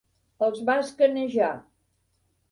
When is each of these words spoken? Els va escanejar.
Els 0.45 0.61
va 0.69 0.77
escanejar. 0.83 1.49